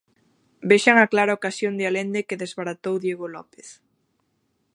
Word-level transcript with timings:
Vexan 0.69 0.97
a 0.99 1.09
clara 1.13 1.37
ocasión 1.39 1.73
de 1.77 1.85
Alende 1.89 2.25
que 2.27 2.39
desbaratou 2.43 2.95
Diego 3.05 3.27
López. 3.35 3.67